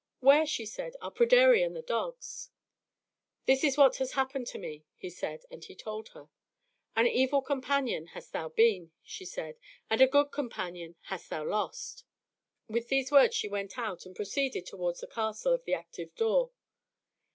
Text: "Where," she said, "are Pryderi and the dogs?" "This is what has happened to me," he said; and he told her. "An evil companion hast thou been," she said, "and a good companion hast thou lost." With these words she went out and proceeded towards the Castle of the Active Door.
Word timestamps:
"Where," 0.19 0.47
she 0.47 0.65
said, 0.65 0.95
"are 0.99 1.11
Pryderi 1.11 1.61
and 1.61 1.75
the 1.75 1.83
dogs?" 1.83 2.49
"This 3.45 3.63
is 3.63 3.77
what 3.77 3.97
has 3.97 4.13
happened 4.13 4.47
to 4.47 4.57
me," 4.57 4.83
he 4.95 5.11
said; 5.11 5.45
and 5.51 5.63
he 5.63 5.75
told 5.75 6.09
her. 6.15 6.27
"An 6.95 7.05
evil 7.05 7.43
companion 7.43 8.07
hast 8.07 8.33
thou 8.33 8.49
been," 8.49 8.89
she 9.03 9.25
said, 9.25 9.59
"and 9.91 10.01
a 10.01 10.07
good 10.07 10.29
companion 10.31 10.95
hast 11.01 11.29
thou 11.29 11.45
lost." 11.45 12.03
With 12.67 12.87
these 12.87 13.11
words 13.11 13.35
she 13.35 13.47
went 13.47 13.77
out 13.77 14.07
and 14.07 14.15
proceeded 14.15 14.65
towards 14.65 15.01
the 15.01 15.07
Castle 15.07 15.53
of 15.53 15.65
the 15.65 15.75
Active 15.75 16.15
Door. 16.15 16.49